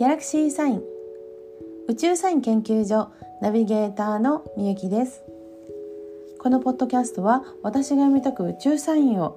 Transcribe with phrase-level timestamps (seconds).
[0.00, 0.82] ギャラクシーサイン。
[1.86, 3.10] 宇宙サイン研究所
[3.42, 5.22] ナビゲーターのみゆきです。
[6.38, 9.36] このポッドキャストは私が読み解く宇宙サインを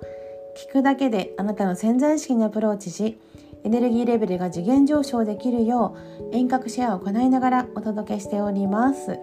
[0.55, 3.17] 聞くだけであなたの潜在意識にアプローチし
[3.65, 5.97] エネルギーレベルが次元上昇できるよ
[6.31, 9.19] う遠隔シェアを行いながらお届けしております。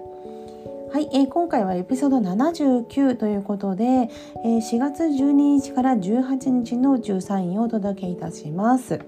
[0.93, 9.01] はい、えー、今回はエピソード79ということで、えー、4月12日から18日の宇宙サインをお届けいたします。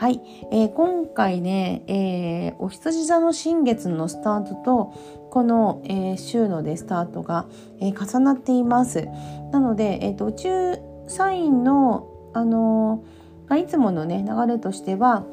[0.00, 4.94] はい、えー、今回ね、えー、お羊座の新月のスタートと
[5.30, 7.44] この、えー、週のでスタートが、
[7.82, 9.06] えー、重なっています。
[9.52, 13.04] なので、えーと、宇宙サインの、あの
[13.46, 15.26] まあ、いつものね流れとしては、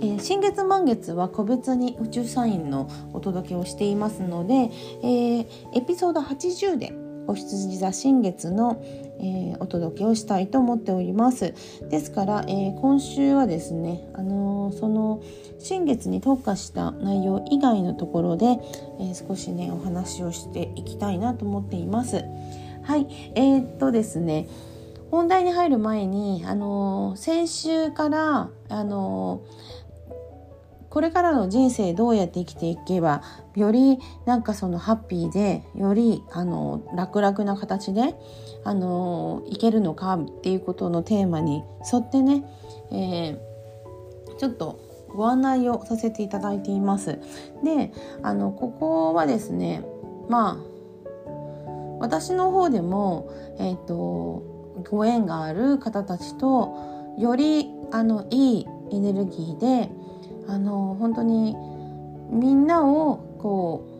[0.00, 6.94] えー、新月満月は個別に宇宙サインのお届けをしていますので、えー、エピソード80で
[7.26, 8.82] お羊座新月の、
[9.20, 11.54] えー、お届けをしたいと思っております。
[11.88, 15.22] ですから、えー、今週はですね、あのー、その
[15.58, 18.58] 新月に特化した内容以外のところで、
[19.00, 22.24] え少しねお話をしていきたいなと思っています。
[22.82, 24.46] はいえー、っとですね
[25.10, 29.42] 本題に入る前に、あの先週から、あの
[30.94, 33.20] これからの人生どうやって生きていけば
[33.56, 38.14] よりなんかそのハッピーでよりあの楽々な形で
[38.62, 42.44] あのいけるのかっていうことのテーマに沿ってね、
[42.92, 44.78] えー、ちょっと
[45.08, 47.18] ご案内をさせていただいています。
[47.64, 49.84] であのここはですね
[50.28, 54.54] まあ私の方でも、えーと
[54.90, 59.90] ご縁がある方たちとよりあのいいエネルギーで
[60.48, 61.56] あの本当に
[62.30, 63.94] みんなをこう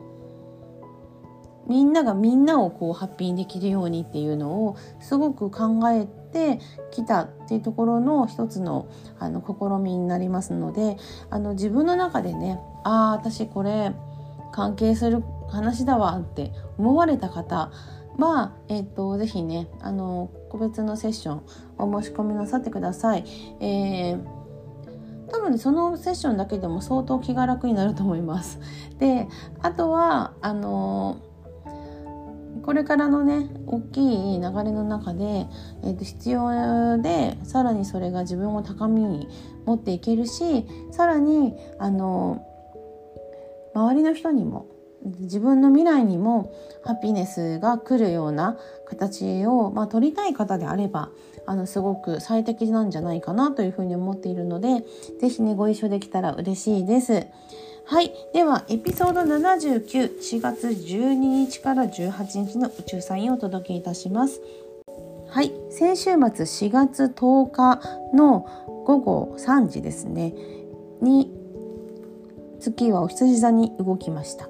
[1.68, 10.96] みんながみんなをこうハッピーにできるようにっていうのをすごく考えてきたっていうところの一つのあの試みになりますので
[11.30, 13.92] あの自分の中でねああ私これ
[14.52, 17.70] 関係する話だわって思われた方
[18.18, 21.42] は、えーと、ぜひねあの個別のセッション
[21.78, 23.24] お申し込みなさってください。
[23.60, 24.43] えー
[25.44, 28.58] 分ねそのセッションだけでも相当気が楽になると思います。
[28.98, 29.28] で
[29.62, 31.16] あとはあの
[32.62, 35.46] これからのね大きい流れの中で、
[35.82, 39.28] えー、と必要でさらにそれが自分を高みに
[39.66, 42.46] 持っていけるしさらにあの
[43.74, 44.66] 周りの人にも
[45.20, 48.56] 自分の未来にもハピネスが来るような
[48.86, 51.10] 形を、まあ、取りたい方であれば
[51.46, 54.84] あのすごく最適なんじゃないかなというふうに思っているので
[55.20, 57.26] 是非ねご一緒できたら嬉しいです。
[57.86, 58.14] はい。
[58.32, 64.40] では、エピソード79、4月12日から18日の宇宙サインをお届けいたします。
[65.28, 65.52] はい。
[65.70, 67.82] 先週末4月10日
[68.14, 68.48] の
[68.86, 70.34] 午後3時ですね、
[71.02, 71.30] に
[72.58, 74.48] 月はお羊座に動きました。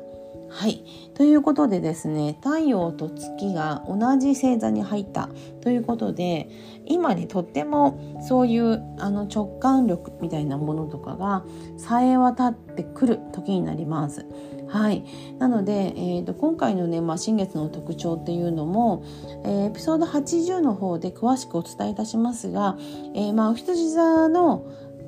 [0.49, 0.85] はい。
[1.15, 5.29] ということでですね、太陽と月が同じ星座に入った
[5.61, 6.49] ということで、
[6.87, 11.45] 今ね、とってもそういうあの直感力みたいなものとかが
[11.77, 14.27] さえ渡ってくる時になります。
[14.69, 15.05] はい、
[15.39, 19.05] なので、えーと、今回のね、まあ、新月の特徴っていうのも、
[19.45, 22.77] えー、エピソード80の方で詳しくお伝えいたしますが、
[23.15, 24.67] えー、まあ、お羊座の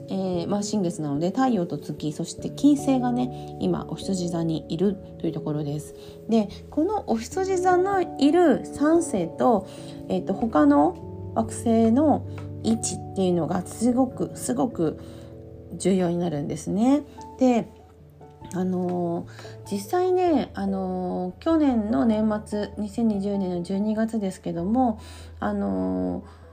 [0.08, 5.94] えー、まあ、新月なので太陽と月そして金星がね今お羊座にいるというところです。
[6.28, 9.66] でこのお羊座のいる3星と,、
[10.08, 12.26] えーと、他の惑星の
[12.62, 14.98] 位置っていうのがすごくすごく
[15.74, 17.02] 重要になるんですね。
[17.38, 17.68] で
[18.54, 25.00] あのー、実際ね、あのー、去年の年末2020年の12月ですけども、
[25.40, 26.45] あのー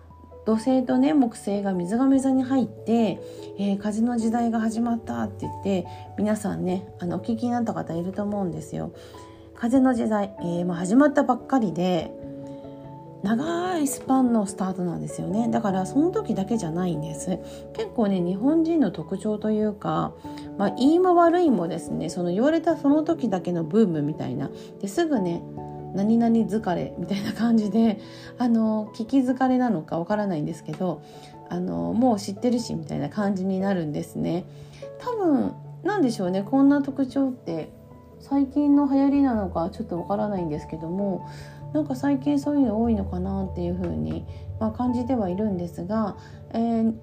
[0.46, 3.22] 土星とね木星が水亀座に入って、
[3.58, 5.86] えー、風の時代が始まったって言って
[6.18, 8.94] 皆さんねあのお聞きになった方いると思うんですよ。
[9.56, 12.12] 風の時代、えー、まあ、始まったばっかりで
[13.24, 15.48] 長いスパンのスタートなんですよね。
[15.50, 17.40] だからその時だけじゃないんです。
[17.74, 20.13] 結構ね日本人の特徴というか、
[20.57, 24.50] まあ、いいも悪いもですねその言われたその時だけのブームみたいな。
[24.81, 25.42] ですぐね
[25.94, 28.00] 何々疲れみたいな感じで
[28.38, 31.01] あの聞き疲れなのかわからないんですけど
[31.50, 34.45] あのもう知ってるしみたいな感じになるんですね。
[35.00, 35.54] 多分
[35.84, 37.69] なんでしょうねこんな特徴って
[38.19, 41.28] 最近の流行りなのかちょっとわからないんですけども
[41.74, 44.25] なんか最近そういうの多いのかなっていう風に
[44.63, 46.16] まあ、感じてはいるんですが、
[46.51, 46.94] えー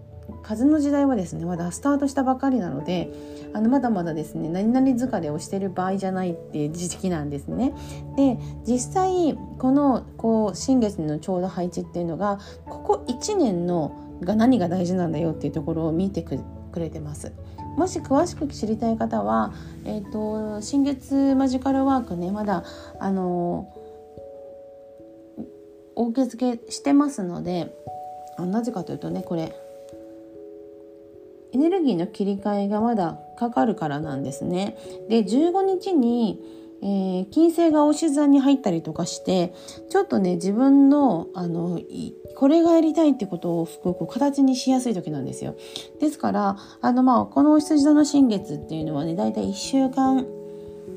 [0.42, 3.10] 風の時代はですねまだスタートしたばかりなので
[3.52, 7.72] あのまだまだですね何々疲れをしてる場合じゃないっていう時期なんですね。
[8.16, 16.38] で実際このこう新月のちょうど配置っていうのがここ1年のが何が大事なんだよっていうところを見てく
[16.76, 17.32] れてます
[17.76, 19.52] もし詳しく知りたい方は、
[19.84, 22.64] えーと、新月マジカルワークねまだ
[22.98, 23.72] あの
[25.94, 27.74] お受け付けしてますので
[28.38, 29.54] なぜかというとねこれ
[31.52, 34.76] エネルギーの切り替えがまだかかるからなんですね。
[35.08, 36.40] で15日に
[36.82, 39.52] えー、金星がおし座に入ったりとかして
[39.90, 41.80] ちょっとね自分のあの
[42.36, 45.56] これがやりたいってことをすごく形にしやすい時なんですよ。
[46.00, 50.26] ですからあのまあこのお羊座の新月っていうのはねだいたい1週間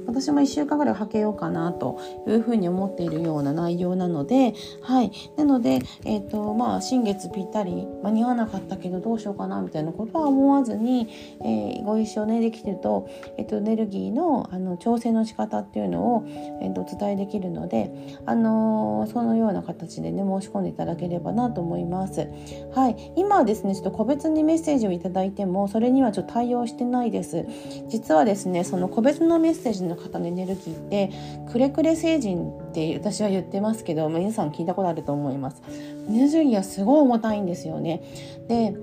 [0.06, 5.12] 私も1週間ぐらいはけようかなというふうに思っているような内容なので、はい。
[5.38, 11.08] なので、えっ、ー、と、まあ、新月ぴったり間に合わなかったけどどうしようかなみたいなことは思わずに、
[11.42, 16.26] えー、ご一緒ね、できてると、えっ、ー、と、エネルギーのあの調整の仕方っていうのを、
[16.62, 17.92] えっと、お伝えできるので、
[18.26, 22.28] あのそのような形でね、申し込んでいただければなと思います。
[22.74, 23.14] はい。
[23.16, 27.46] 今はですね、ちょっと個別にメッセージをいただいても、それにはちょっと対応してないです。
[27.88, 31.12] 実はですね、その個別のメッセージのの方のエネルギーって
[31.52, 35.62] くれくれ星人って私は言ってますけど皆さん聞いたことあると思います。
[36.10, 38.02] エネルギーはすごい重たいんですよね。
[38.48, 38.76] で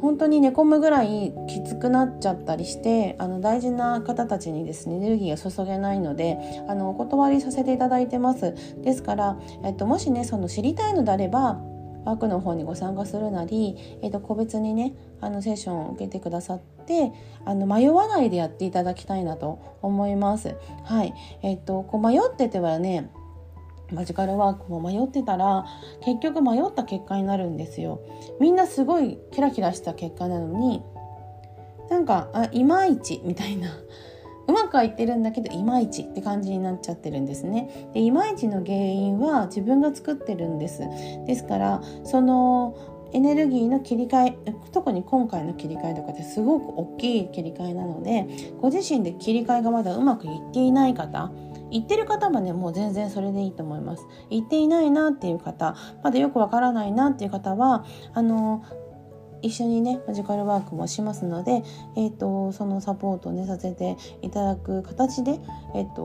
[0.00, 6.38] 本当に寝込むぐらいきつくなっちゃったりしてあの大事な方たちにですねエネルギーが注げないので
[6.68, 8.54] あのお断りさせていただいてます。
[8.82, 11.60] ですから、えっと、もしねその知りたいのであれば
[12.04, 17.12] ワークの方にご参加するなり、えー、と個別にねあのセッションを受けてくださって
[17.44, 20.56] あの迷わないでやっていただきたいなと思います。
[20.84, 23.10] はいえーと、こう迷っててはね
[23.92, 25.66] マジカルワークも迷ってたら
[26.04, 28.00] 結局迷った結果になるんですよ。
[28.40, 30.82] みんなすごいキラキラした結果なのに
[31.90, 33.68] なんかあいまいちみたいな
[34.50, 37.90] うまくはいってるんだけどいまいちって感じになっちゃってるんですね。
[37.94, 40.80] でいまいちの原因は自分が作ってるんです。
[41.26, 42.74] ですからその
[43.12, 48.26] エネルギーの切り替え特に今回の切り替えとかってすごく大きい切り替えなので
[48.60, 51.32] ご自身で切り替えがまだうまくいっていない方
[51.70, 58.64] 言ってる方はねもう全然それでいいと思います言っていないなっていう方まだよくわからないなっていう方はあの
[59.42, 61.62] 一緒にねマジカルワークもしますので、
[61.96, 65.38] えーと、そのサポートをねさせていただく形で、
[65.74, 66.02] えーと、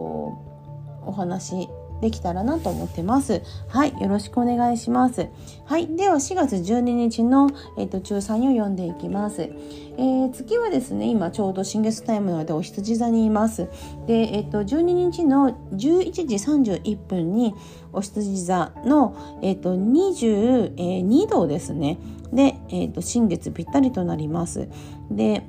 [1.05, 1.67] お話
[2.01, 3.41] できたらなと思ってます。
[3.67, 5.27] はい、よろしくお願いします。
[5.65, 9.41] はい、では4月12日の、えーと、中3を読んでいきます。
[9.41, 13.67] えー、月はですね、今ちょうど新月タイムなのでお羊座にいます。
[14.07, 17.55] で、えっ、ー、と12日の11時31分に
[17.93, 21.97] お羊座のえっ、ー、と22度ですね。
[22.33, 24.67] で、えっ、と新月ぴったりとなります。
[25.09, 25.43] で、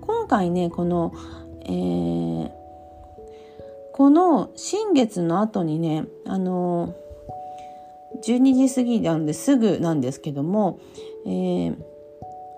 [0.00, 1.12] 今回ねこの、
[1.64, 2.57] えー
[3.98, 6.94] この新月の後にねあの
[8.24, 10.78] 12時過ぎなんですぐなんですけども、
[11.26, 11.76] えー、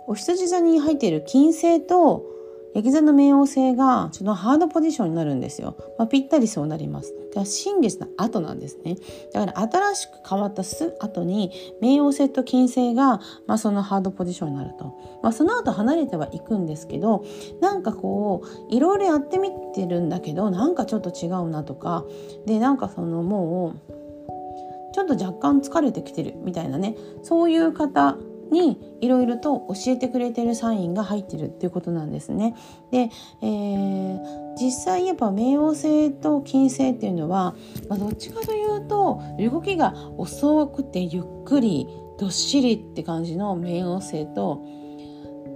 [0.06, 2.26] お羊座に入っている金星と
[2.74, 5.76] 焼き座の冥王星がちょっとハードポジションになるんですよ。
[5.98, 7.14] まあ、ぴったりそうなります。
[7.34, 8.96] で新月の後なんですね。
[9.32, 11.52] だから新しく変わったす後に
[11.82, 14.96] 冥王星と金星が、まあ、そのハードポジションになると。
[15.22, 17.24] まあ、その後離れてはいくんですけど
[17.60, 22.04] なんかこういろいろやってみてるんだけどなんかちょっと違うなとか
[22.46, 28.16] でなんかそのもうちょっと若干疲れてきてるみたいなねそういう方
[28.50, 32.54] にいろいろと教えてくれてるサインが入ってるっていうことなんですね。
[32.90, 33.10] で、
[33.42, 37.54] えー、実際やっぱ冥王星と金星っていうのは、
[37.88, 41.88] まあ、どっちかというと動きが遅くてゆっくり
[42.18, 44.64] どっしりって感じの冥王星と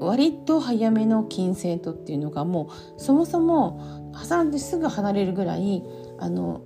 [0.01, 5.83] 割と早めの金星とっていうのがもうそもそも挟んですぐ離れるぐらい
[6.19, 6.63] あの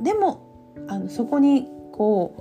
[0.00, 2.34] でもあのそこにこ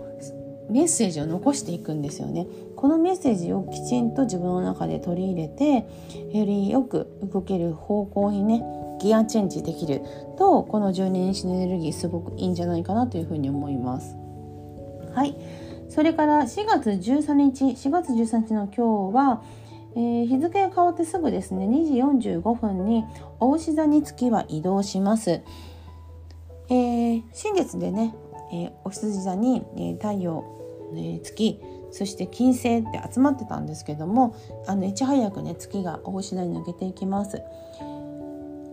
[0.70, 2.46] うメッセージを残していくんですよね。
[2.78, 5.88] このメッセージをきちんと自分の中で取り入れて
[6.32, 8.64] よりよく動ける方向にね
[9.02, 10.02] ギアチェンジできる
[10.38, 14.16] とこの12日のエネルギーすごくいいんじゃないかなというふうに思います。
[15.14, 15.36] はい
[15.90, 19.42] それから4月13日4月13日の今日は、
[19.96, 21.86] えー、日付が変わってすぐですね2
[22.20, 23.06] 時45分に
[23.40, 25.42] 大牛座に月は移動します。
[26.70, 28.14] えー、新月でね、
[28.52, 30.44] えー、お羊座に、えー、太陽、
[30.96, 34.36] え、月そして金星って集まってたんですけども
[34.68, 37.42] あのいち早くね月が大牛座に抜けていきます。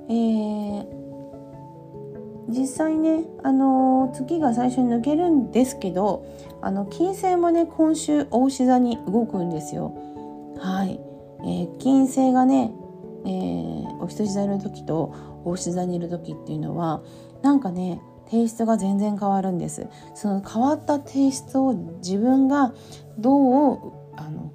[0.08, 0.86] えー、
[2.48, 6.26] 実際ね、あの月が最初に抜けるんですけど
[6.60, 9.94] あの金星もね今週大牛座に動くんですよ。
[10.58, 11.00] はい、
[11.40, 12.72] えー、金星がね、
[13.24, 17.02] えー、お羊座にいる時と大牛座にいる時っていうのは
[17.42, 18.00] なんかね
[18.30, 22.72] テイストが全然変わるんですその変わったテイストを自分が
[23.18, 24.52] どうあの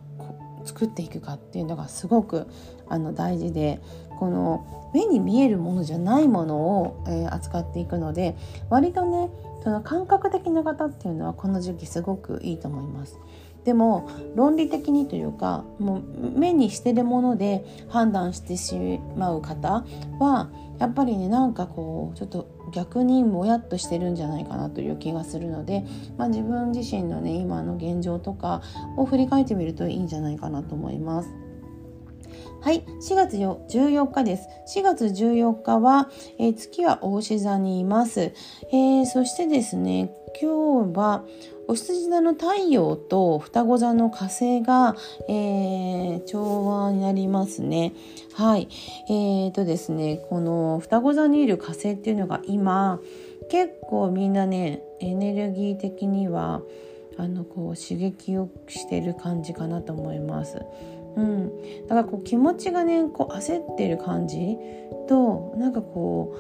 [0.66, 2.48] 作っていくかっていうのがすごく
[2.88, 3.82] あの大事で
[4.20, 8.36] この目に見えるものじゃないものを、えー、扱っていくので
[8.70, 9.30] 割とね
[9.64, 13.20] その感覚的な方っていうのはこの時期すごくいいと思います。
[13.66, 16.04] でも論理的にというかもう
[16.40, 19.84] 目にしてるもので判断してしまう方
[20.18, 20.50] は
[20.80, 25.86] やっぱりねなんかこうちょっと逆にもやっとしてるんじゃないかなという気がするので、
[26.18, 28.62] まあ、自分自身のね今の現状とか
[28.98, 31.49] を振り返ってみるといいんじゃないかなと思います。
[32.62, 34.50] はい、4月14日です。
[34.78, 41.24] 4月14日は、えー、月は大牛座にいます、えー、そしてですね、今日は
[41.70, 44.98] お羊座の太陽と双子座の火星が、
[45.30, 47.94] えー、調和になりますね。
[48.34, 48.68] はい。
[49.10, 53.00] えーとですね、この双子座にいる火星っていうのが今、
[53.50, 56.62] 結構みんなね、エネルギー的には、
[57.20, 60.62] あのこう刺激をしてる感じかなと思います。
[61.20, 64.58] うん、だからこう気持ちがねこう焦ってる感じ
[65.08, 66.36] となんかこ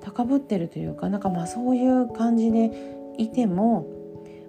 [0.00, 2.70] う高ぶってるというかなんかまあそういう感じで
[3.18, 3.86] いても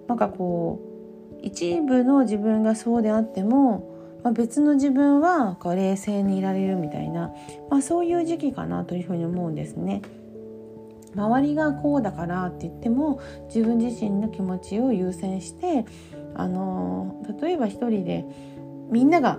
[0.08, 7.32] なんかこう一部の自分がそうであっても、まあ、別の自分はこう冷静にいられるみたいな、
[7.70, 10.02] まあ、そういう時期かなというふうに思うんですね。
[11.14, 15.86] 周りがこうだからって言っても自分自身の気持ちを優先して
[16.34, 18.26] あの例えば一人で
[18.90, 19.38] みんなが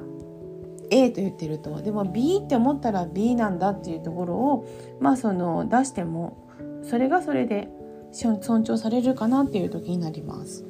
[0.89, 4.67] A と言ってるとでも B って思ったら B なんだっていうところを
[4.99, 6.47] まあその出しても
[6.83, 7.69] それがそれで
[8.11, 10.65] 尊重されるかなっていう時になります。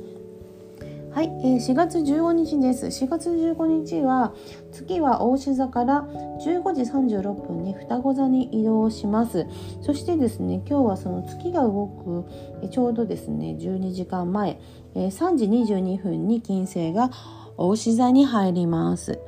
[1.17, 2.85] はい、えー、4月15日です。
[2.87, 4.35] 4月15日は
[4.71, 6.07] 月は大志座から
[6.45, 9.47] 15時36分に双子座に移動します。
[9.81, 12.25] そしてですね、今日はその月が動く
[12.61, 14.59] えちょうどですね、12時間前、
[14.93, 17.09] えー、3時22分に金星が
[17.57, 19.19] 大志座に入ります。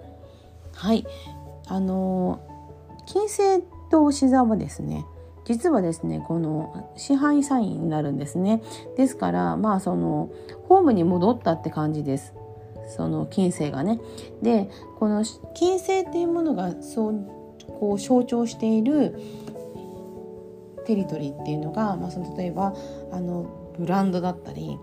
[0.74, 1.06] はい、
[1.68, 2.40] あの、
[3.06, 5.06] 金星と大志座はですね、
[5.50, 8.62] 実はですねこの支配サインになるんですね。
[8.96, 10.30] ですからまあその
[10.68, 12.36] ホームに戻ったって感じです。
[12.96, 14.00] その金星がね。
[14.44, 14.70] で
[15.00, 15.24] この
[15.56, 17.28] 金星っていうものがそう
[17.80, 19.20] こう象徴している
[20.86, 22.76] テリトリーっていうのが、まあ、その例えば
[23.12, 24.78] あのブランドだったり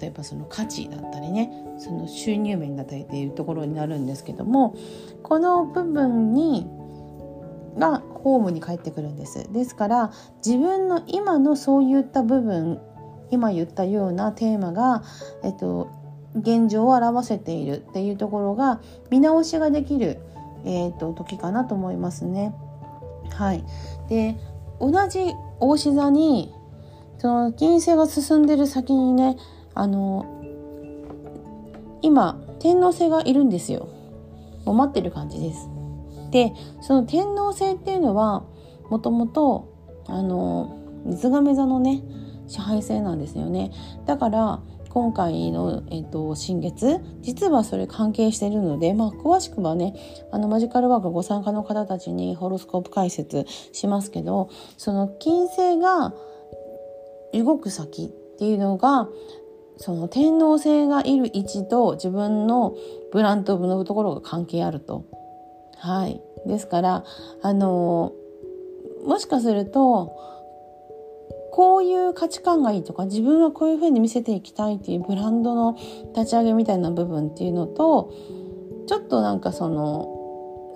[0.00, 4.76] 例えばその価値だったりねその収入面だったりっていうところになるんですけども
[5.22, 6.66] この部分に
[7.78, 10.12] がホームに帰ってくるんですですから
[10.44, 12.80] 自分の今のそういった部分
[13.30, 15.02] 今言ったようなテーマが、
[15.44, 15.88] えっと、
[16.34, 18.80] 現状を表せているっていうところが
[19.10, 20.18] 見直しができる、
[20.64, 22.52] えーと、時かなと思いますね。
[23.32, 23.64] はい、
[24.08, 24.36] で
[24.80, 26.52] 同じ大志座に
[27.18, 29.36] その金星が進んでる先にね
[29.74, 30.26] あの
[32.02, 33.88] 今天王星がいるんですよ。
[34.64, 35.68] もう待ってる感じです。
[36.30, 38.44] でその天王星っていうのは
[38.88, 39.68] もともと
[40.06, 42.02] あの水亀座のね
[42.46, 43.70] 支配性なんですよね
[44.06, 44.60] だから
[44.90, 49.94] 今回の、えっと、新月実はそれ関係しているので、まあ、詳しくはね
[50.32, 56.12] あのマジカルワークご参加の方たちにホロスコープ解説しますけどその金星が
[57.32, 58.08] 動く先っ
[58.38, 59.08] ていうのが
[59.80, 62.76] その天王星がいる位置と自分の
[63.12, 65.04] ブランドのところが関係あると
[65.80, 66.20] はい。
[66.46, 67.04] ですから、
[67.42, 68.12] あの、
[69.04, 70.16] もしかすると、
[71.52, 75.76] こういう価値観がいいとか、自分はこういうふうに見せていきたいっていうブランドの
[76.14, 78.12] 立ち上げみたいな部分っていうのと、
[78.86, 80.16] ちょっとなんかその、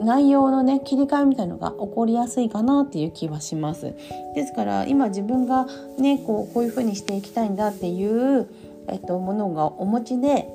[0.01, 3.95] 内容のね切り替えみたいのが起こりやすいかなっていう気はします
[4.35, 5.69] ですから今自分が
[5.99, 8.49] ねこうこういうふうにしていきたいんだっていう、
[8.89, 10.49] えっと、ものがお持ちで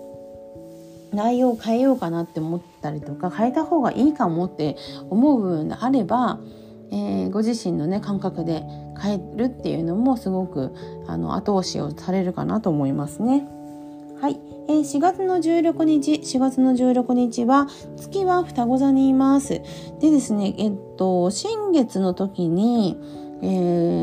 [1.11, 4.77] 内容を変えようかなって思ったりとか変えた方がいいかもって
[5.09, 6.39] 思う部分であれば、
[6.91, 8.63] えー、ご自身のね感覚で
[9.01, 10.73] 変えるっていうのもすごく
[11.07, 13.47] あの後押しをされるかなと思いますね。
[14.21, 17.67] はい、えー、4月の16日4月の16日は
[17.97, 19.61] 月は双子座にいます。
[19.99, 22.97] でですねえっと新月の時に
[23.41, 23.45] え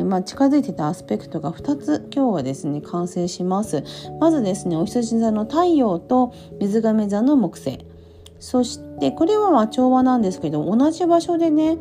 [0.02, 3.84] ー、まあ、近づいてたアスペクトが2つ今日はですね完成します
[4.18, 7.84] まずですねお羊座の太陽と水亀座の木星
[8.40, 11.76] そしてこれはまあ調和なんですけど同じ場所でね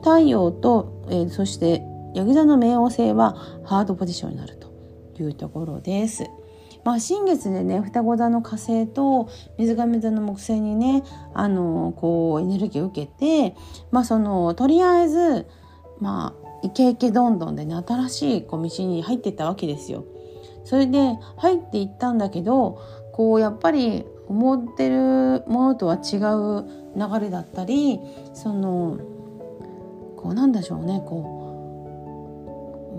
[0.00, 1.82] 太陽と、えー、そして
[2.14, 4.72] ヤギ座の冥王星はハードポジションになると
[5.22, 6.24] いうところです。
[6.82, 11.02] まあ、新月でね双子座の火星と水亀座の木星にね
[11.34, 13.54] あのこうエネルギーを受けて、
[13.90, 15.46] まあ、そのとりあえず
[16.00, 20.04] まあイケイケどんどんでね新しいこう道に入ってったわけですよ。
[20.64, 22.80] それで入っていったんだけど
[23.12, 26.64] こうやっぱり思ってるものとは違う
[26.96, 27.98] 流れだったり
[28.34, 28.98] その
[30.16, 31.40] こうなんでしょうねこう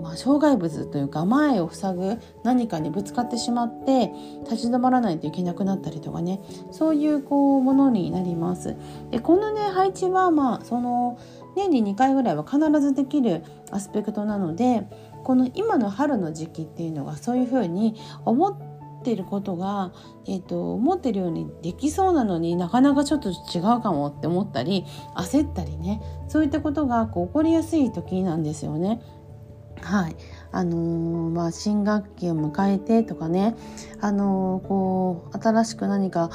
[0.02, 4.10] まあ、障害物というか前を塞ぐ何かにぶつかってしまって
[4.42, 6.40] 立ち止まらないといけなくなったりとかね
[6.72, 8.76] そういうこうものになります。
[9.10, 11.18] でこのね配置はまあその
[11.54, 14.86] 年に2回ぐらいは必ずできるアスペクトなので
[15.24, 17.94] この今の春の時期っていうのがそういうふうに
[18.24, 19.92] 思ってることが、
[20.26, 24.84] えーと、思ってるようにできそうなのになかなかちょっと違うかもって思ったり
[25.16, 29.00] 焦ったりねそういったことがこう起こりやすい時なんですよね。
[29.80, 30.16] はい
[30.52, 33.56] あのー、まあ、新学期を迎えてとかね、
[34.00, 36.30] あのー、こう新しく何か、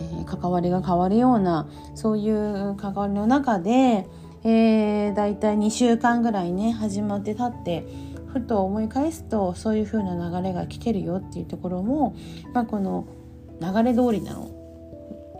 [0.00, 4.06] えー、関わりが変わるようなそういう関わりの中で、
[4.44, 7.86] えー、だいたい2週間ぐらいね始まってたって
[8.32, 12.16] ふと思い返すとそういう風な流れが来てるよっていうところも、
[12.52, 13.06] まあ、この
[13.60, 14.50] 流れ通りなの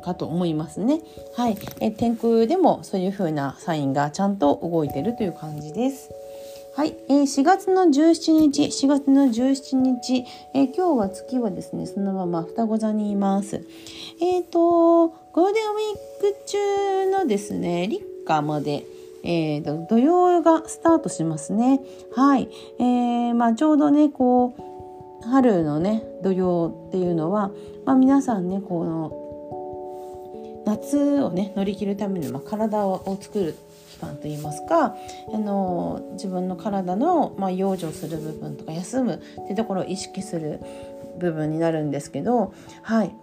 [0.04, 1.00] かと思いますね。
[1.34, 6.10] はい、え天空でもそういう風なサインがちゃんと動いてるという感じです。
[6.76, 13.64] はい、えー、4月の17日、4月の17日、えー、今日は月はですね、そのまま双子座にいます。
[14.20, 18.84] えっ、ー、と、ゴールデンウィーク中のですね、立夏まで、
[19.22, 21.80] えーと、土曜がスタートしますね。
[22.12, 22.48] はい。
[22.80, 24.56] えー、まあ、ちょうどね、こ
[25.22, 27.52] う、春のね、土曜っていうのは、
[27.84, 29.23] まあ、皆さんね、この、
[30.64, 33.56] 夏をね乗り切るために、まあ、体を作る
[33.92, 34.96] 期間といいますか
[35.32, 40.60] あの自分の体の、まあ、養生する部分とか休むっていうところを意識する
[41.18, 42.52] 部分になるんですけど
[42.82, 43.14] はい、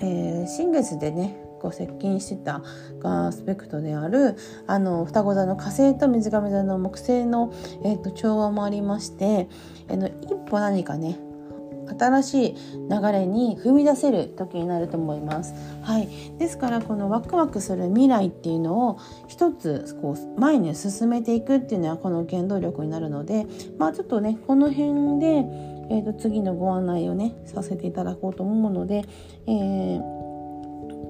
[0.00, 2.62] えー、新月でねこう接近してた
[3.02, 7.54] アスペクトであるあの双子座の火星と水亀座の木星の、
[7.84, 9.48] えーと、調和もありまして、
[9.88, 11.18] あの一歩何かね
[11.98, 12.54] 新しい
[12.90, 15.54] 流れに踏み出せる時になると思います。
[15.82, 23.46] はい、ですからこのワクワクする未来っていうのを一つこう前に進めていくっていうのはこの原動力になるので、
[23.78, 25.26] まあ、ちょっとねこの辺で、
[25.90, 29.04] えー、と次のご案内をねさせていただこうと思うので、
[29.46, 30.24] えー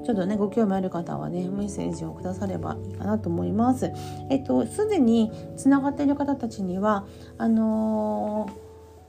[0.04, 3.90] ちょっとねご興味ある方はねメッセージをくださればいいかなと思います。
[4.30, 7.06] えっとすでにつながっている方たちには
[7.38, 8.63] あのー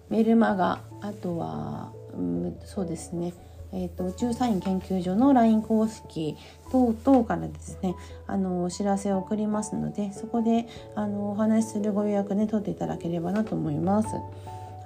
[0.10, 3.34] メルマガあとは、うん、そうですね
[3.74, 6.38] えーと、宇宙サイン研究所の LINE 公式
[6.72, 10.65] 等々からですねあのお知らせを送りますのでそこで
[10.96, 14.08] あのお話しするご予約ね取っていただければなと思います。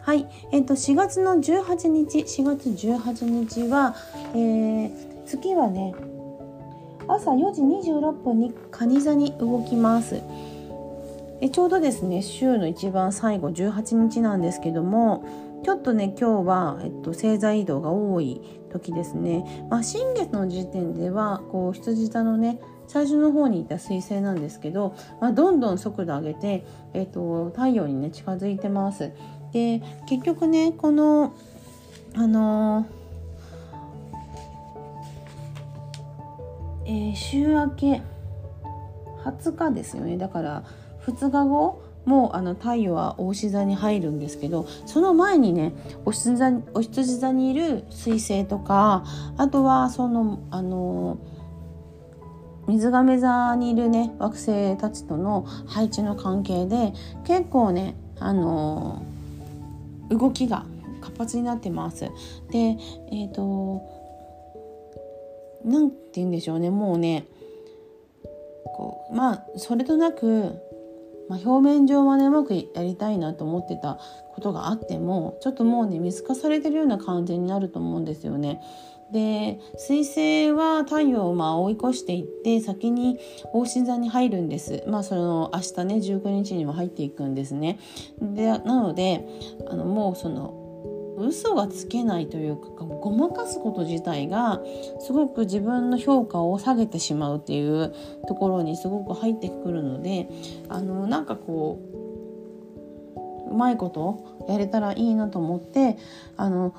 [0.02, 3.96] はい、えっ、ー、と4月の18日4月18日は、
[4.34, 5.94] えー、月はね
[7.08, 10.20] 朝4時26分に蟹座に動きます。
[11.42, 15.24] えちょうどですね週の一番最後18日なんですけども
[15.64, 29.12] ちょっとね今日は、えっと、星座移動が多い時ですね、まあ、新月の時点ではこう羊座のね最初の方にいた彗星なんですけど、まあ、どんどん速度上げて、えっと、太陽にね近づいてます。
[29.52, 31.34] で結局ねこの
[32.16, 38.02] あのー、えー、週明け
[39.24, 40.64] 20日ですよねだから
[41.10, 45.74] 2日後もうあの太陽はお牛座に入るんですけどその前にね
[46.06, 49.04] お羊座お羊座にいる彗星とか
[49.38, 51.20] あとはそのあの
[52.68, 56.94] 水亀座にいるね惑星たちとの配置の関係で
[57.26, 59.04] 結構ねあの
[60.10, 60.66] 動きが
[61.02, 62.10] 活発になってます。
[62.52, 63.82] でえっ、ー、と
[65.64, 67.26] 何て言うんでしょうねもうね
[68.66, 70.60] こうまあそれとなく
[71.30, 74.00] まあ、表面上はねうまくやりたいなと思ってた
[74.34, 78.62] ことがあってもちょっともうね見透かされてるような感じになると思うんですよね。
[79.12, 83.20] で水星は太陽をまあ追い越していって先に
[83.54, 84.84] 大神座に入るんです。
[84.88, 87.80] まあその明日ね19日にも入っていくんですね。
[88.22, 89.26] でなので
[89.68, 90.69] あのもうその
[91.20, 94.62] 嘘がつけないというかごまかすこと自体が
[95.00, 97.94] すごく自分の評価を下げてしまうっていう
[98.28, 100.30] ところにすごく入ってくるので
[100.70, 101.80] あのなんかこ
[103.48, 105.98] ううまいことやれたらいいなと思って
[106.38, 106.74] あの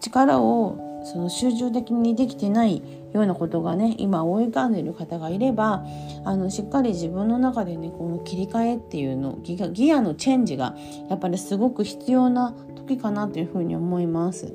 [0.00, 5.84] 力をその集中的にできてないようなことがね今追い浮かんでいる方がいれば
[6.24, 10.74] あのしっかり自分の中でねこの切り替えっていうのギギアのチェンジが
[11.08, 12.54] やっぱりすごく必要な
[12.86, 14.54] 時かなというふうに思います。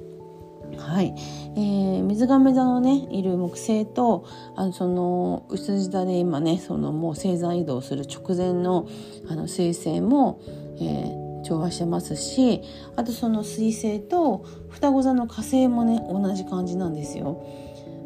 [0.77, 1.13] はい、
[1.55, 8.87] えー、水亀座のねいる木星とあのその薄地座で今ねそのもう星座移動する直前の
[9.27, 10.39] あの彗星も、
[10.79, 12.61] えー、調和してますし
[12.95, 17.45] あとその水星と双子座の火星もね同じ感じなんですよ。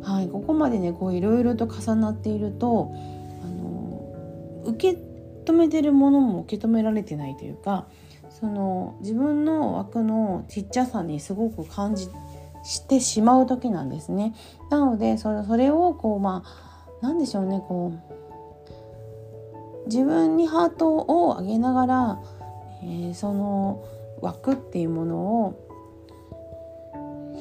[0.02, 2.92] はい、ここまでねこういろいろと重なっていると
[3.44, 5.00] あの受け
[5.46, 7.88] 止めてるものも受け止められてないというか
[8.39, 12.10] その自分の枠のちっちゃさにすごく感じ
[12.63, 14.36] してしまう時なんですね。
[14.69, 22.19] なのでそれそれをこうまあ何でしょうねこう自分にハートを上げながら、
[22.84, 23.86] えー、その
[24.21, 25.65] 枠っていうものを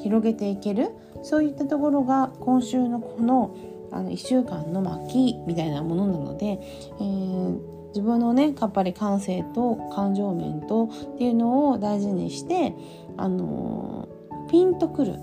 [0.03, 0.91] 広げていける
[1.23, 3.57] そういったところが今週のこの
[3.91, 12.75] あの1週間の巻みたいなものなので、えー、自分のねやっぱり感性と感情面とっていうのを大事にして
[13.17, 14.09] あの
[14.51, 15.15] ピンとくる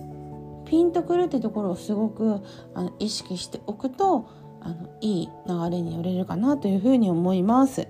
[0.66, 2.40] ピンとくるってところをすごく
[2.74, 4.30] あの意識しておくと
[4.62, 7.88] あのいい流れに寄れるかなというふうに思います。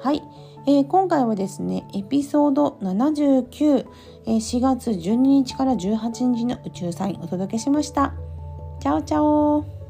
[0.00, 0.22] はい、
[0.66, 3.86] えー、今回はですねエピソード79、
[4.26, 8.14] えー、4月12日から18日の宇宙サインお届けしました。
[8.80, 9.81] チャオチャオ